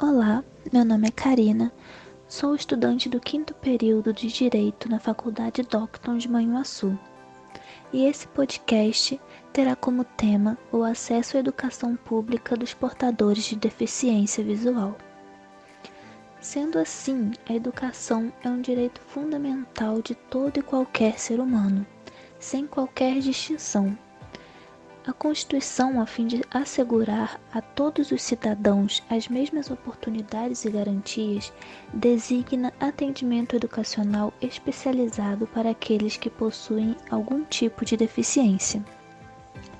[0.00, 1.72] Olá, meu nome é Karina,
[2.28, 6.96] sou estudante do quinto período de Direito na Faculdade Docton de Manhuaçu.
[7.92, 9.20] E esse podcast
[9.52, 14.96] terá como tema o acesso à educação pública dos portadores de deficiência visual.
[16.40, 21.84] Sendo assim, a educação é um direito fundamental de todo e qualquer ser humano,
[22.38, 23.98] sem qualquer distinção
[25.08, 31.50] a Constituição, a fim de assegurar a todos os cidadãos as mesmas oportunidades e garantias,
[31.94, 38.84] designa atendimento educacional especializado para aqueles que possuem algum tipo de deficiência.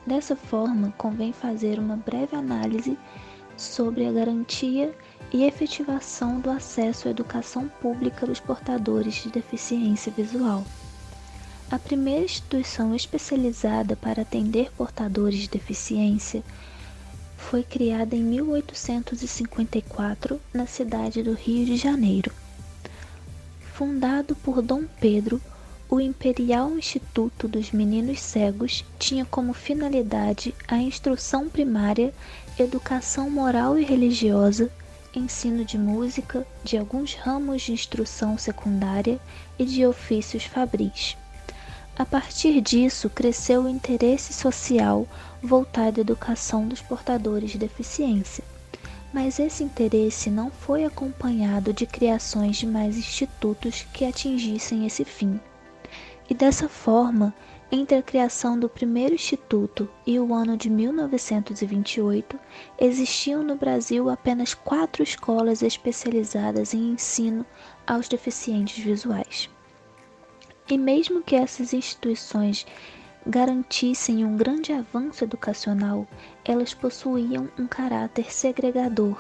[0.07, 2.99] Dessa forma, convém fazer uma breve análise
[3.55, 4.97] sobre a garantia
[5.31, 10.65] e efetivação do acesso à educação pública dos portadores de deficiência visual.
[11.71, 16.43] A primeira instituição especializada para atender portadores de deficiência
[17.37, 22.33] foi criada em 1854 na cidade do Rio de Janeiro.
[23.75, 25.43] Fundado por Dom Pedro,
[25.91, 32.15] o Imperial Instituto dos Meninos Cegos tinha como finalidade a instrução primária,
[32.59, 34.73] educação moral e religiosa,
[35.15, 39.21] ensino de música, de alguns ramos de instrução secundária
[39.59, 41.15] e de ofícios fabris.
[41.99, 45.05] A partir disso, cresceu o interesse social
[45.43, 48.45] voltado à educação dos portadores de deficiência.
[49.13, 55.41] Mas esse interesse não foi acompanhado de criações de mais institutos que atingissem esse fim.
[56.31, 57.35] E dessa forma,
[57.73, 62.39] entre a criação do primeiro instituto e o ano de 1928,
[62.79, 67.45] existiam no Brasil apenas quatro escolas especializadas em ensino
[67.85, 69.51] aos deficientes visuais.
[70.71, 72.67] E mesmo que essas instituições
[73.27, 76.07] garantissem um grande avanço educacional,
[76.45, 79.19] elas possuíam um caráter segregador.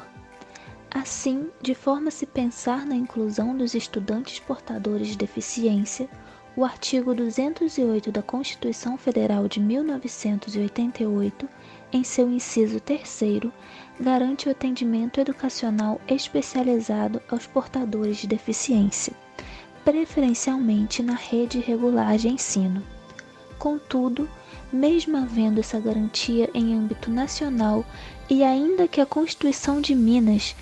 [0.91, 6.06] Assim, de forma a se pensar na inclusão dos estudantes portadores de deficiência,
[6.54, 11.48] o artigo 208 da Constituição Federal de 1988,
[11.92, 13.20] em seu inciso 3,
[13.98, 19.14] garante o atendimento educacional especializado aos portadores de deficiência
[19.84, 22.83] preferencialmente na rede regular de ensino.
[23.59, 24.28] Contudo,
[24.72, 27.84] mesmo havendo essa garantia em âmbito nacional
[28.28, 30.55] e ainda que a Constituição de Minas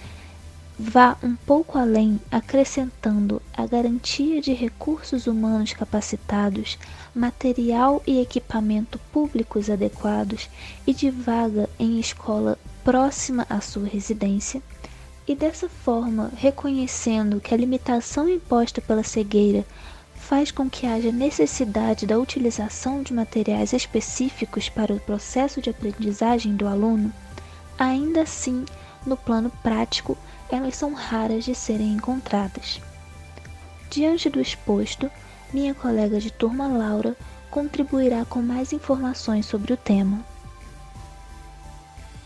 [0.79, 6.79] vá um pouco além, acrescentando a garantia de recursos humanos capacitados,
[7.15, 10.51] material e equipamento públicos adequados
[10.87, 14.63] e de vaga em escola próxima à sua residência,
[15.27, 19.65] e dessa forma, reconhecendo que a limitação imposta pela cegueira
[20.15, 26.55] faz com que haja necessidade da utilização de materiais específicos para o processo de aprendizagem
[26.55, 27.13] do aluno,
[27.79, 28.65] ainda assim,
[29.05, 30.17] no plano prático,
[30.51, 32.81] elas são raras de serem encontradas.
[33.91, 35.11] Diante do exposto,
[35.53, 37.17] minha colega de turma Laura
[37.51, 40.25] contribuirá com mais informações sobre o tema.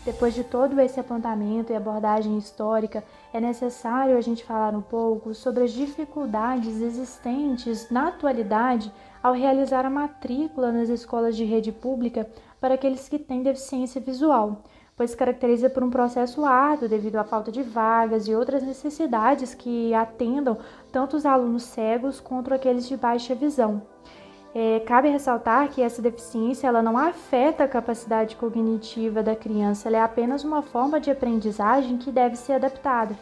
[0.03, 5.31] Depois de todo esse apontamento e abordagem histórica, é necessário a gente falar um pouco
[5.35, 8.91] sobre as dificuldades existentes na atualidade
[9.21, 12.27] ao realizar a matrícula nas escolas de rede pública
[12.59, 14.63] para aqueles que têm deficiência visual,
[14.97, 19.93] pois caracteriza por um processo árduo devido à falta de vagas e outras necessidades que
[19.93, 20.57] atendam
[20.91, 23.83] tanto os alunos cegos quanto aqueles de baixa visão.
[24.53, 29.97] É, cabe ressaltar que essa deficiência ela não afeta a capacidade cognitiva da criança, ela
[29.97, 33.17] é apenas uma forma de aprendizagem que deve ser adaptada.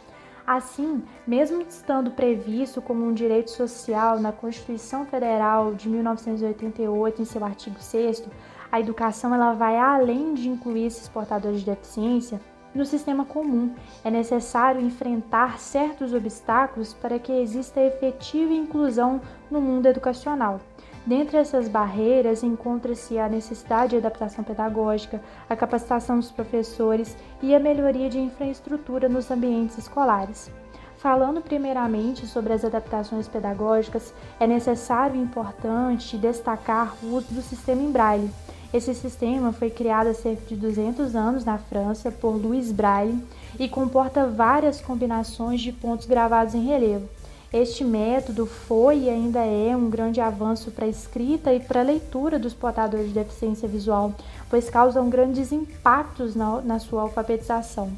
[0.46, 7.46] Assim, mesmo estando previsto como um direito social na Constituição Federal de 1988, em seu
[7.46, 8.24] artigo 6
[8.72, 12.40] a educação ela vai além de incluir esses portadores de deficiência
[12.74, 13.74] no sistema comum.
[14.04, 20.60] É necessário enfrentar certos obstáculos para que exista efetiva inclusão no mundo educacional.
[21.06, 27.60] Dentre essas barreiras encontra-se a necessidade de adaptação pedagógica, a capacitação dos professores e a
[27.60, 30.52] melhoria de infraestrutura nos ambientes escolares.
[30.98, 37.82] Falando primeiramente sobre as adaptações pedagógicas, é necessário e importante destacar o uso do sistema
[37.82, 38.30] em braille.
[38.74, 43.18] Esse sistema foi criado há cerca de 200 anos na França por Louis Braille
[43.58, 47.08] e comporta várias combinações de pontos gravados em relevo.
[47.52, 51.84] Este método foi e ainda é um grande avanço para a escrita e para a
[51.84, 54.14] leitura dos portadores de deficiência visual,
[54.48, 57.92] pois causam grandes impactos na, na sua alfabetização.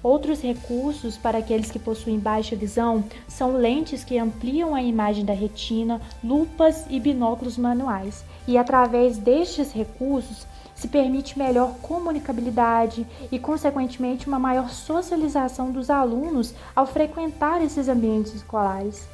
[0.00, 5.32] Outros recursos para aqueles que possuem baixa visão são lentes que ampliam a imagem da
[5.32, 8.24] retina, lupas e binóculos manuais.
[8.46, 10.46] E através destes recursos
[10.84, 18.34] se permite melhor comunicabilidade e, consequentemente, uma maior socialização dos alunos ao frequentar esses ambientes
[18.34, 19.08] escolares.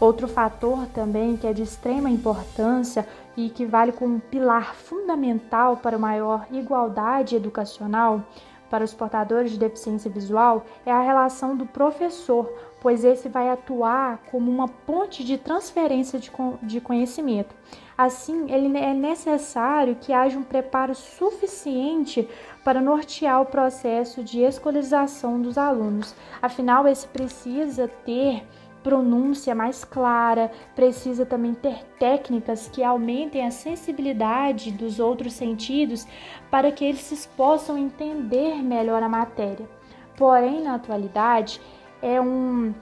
[0.00, 3.06] Outro fator também que é de extrema importância
[3.36, 8.22] e que vale como pilar fundamental para maior igualdade educacional
[8.72, 14.22] para os portadores de deficiência visual é a relação do professor, pois esse vai atuar
[14.30, 17.54] como uma ponte de transferência de conhecimento.
[17.98, 22.26] Assim, ele é necessário que haja um preparo suficiente
[22.64, 26.14] para nortear o processo de escolarização dos alunos.
[26.40, 28.42] Afinal, esse precisa ter
[28.82, 36.06] pronúncia mais clara, precisa também ter técnicas que aumentem a sensibilidade dos outros sentidos
[36.50, 39.68] para que eles possam entender melhor a matéria.
[40.16, 41.60] Porém, na atualidade,
[42.00, 42.74] é um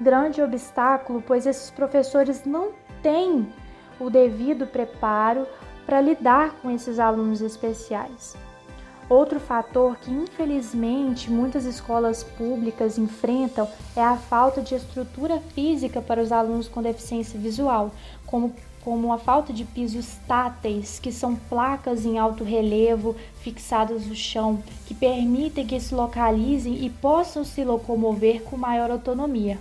[0.00, 2.72] grande obstáculo, pois esses professores não
[3.02, 3.46] têm
[4.00, 5.46] o devido preparo
[5.84, 8.36] para lidar com esses alunos especiais.
[9.12, 16.22] Outro fator que infelizmente muitas escolas públicas enfrentam é a falta de estrutura física para
[16.22, 17.90] os alunos com deficiência visual,
[18.24, 24.14] como, como a falta de pisos táteis, que são placas em alto relevo fixadas no
[24.14, 29.58] chão, que permitem que se localizem e possam se locomover com maior autonomia.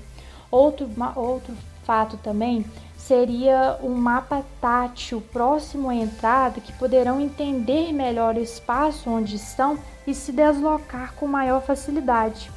[0.50, 1.54] Outro, outro
[1.86, 2.66] fato também
[2.98, 9.78] seria um mapa tátil próximo à entrada que poderão entender melhor o espaço onde estão
[10.06, 12.52] e se deslocar com maior facilidade.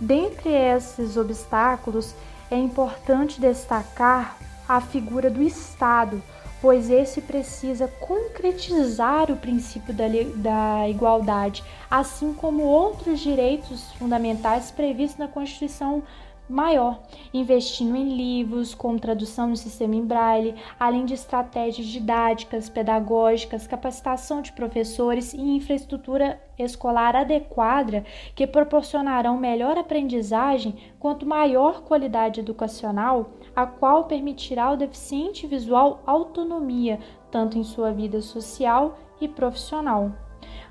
[0.00, 2.14] Dentre esses obstáculos,
[2.50, 4.36] é importante destacar
[4.68, 6.22] a figura do Estado,
[6.60, 10.04] pois esse precisa concretizar o princípio da,
[10.36, 16.02] da, igualdade, assim como outros direitos fundamentais previstos na Constituição
[16.48, 17.00] maior,
[17.32, 24.42] investindo em livros com tradução no sistema em braille, além de estratégias didáticas, pedagógicas, capacitação
[24.42, 28.04] de professores e infraestrutura escolar adequada
[28.34, 36.98] que proporcionarão melhor aprendizagem quanto maior qualidade educacional, a qual permitirá ao deficiente visual autonomia
[37.32, 40.12] tanto em sua vida social e profissional.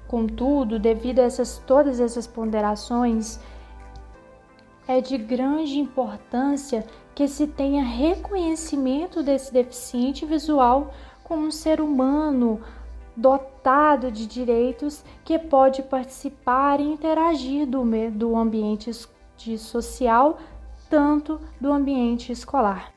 [0.07, 3.39] Contudo, devido a essas, todas essas ponderações,
[4.91, 6.85] é de grande importância
[7.15, 10.93] que se tenha reconhecimento desse deficiente visual
[11.23, 12.61] como um ser humano
[13.15, 18.91] dotado de direitos que pode participar e interagir do, do ambiente
[19.57, 20.37] social,
[20.89, 22.93] tanto do ambiente escolar.